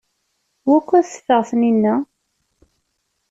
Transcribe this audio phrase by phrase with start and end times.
[0.69, 1.95] Wukud teffeɣ Taninna?